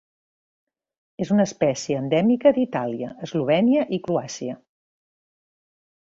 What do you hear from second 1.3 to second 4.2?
una espècie endèmica d'Itàlia, Eslovènia i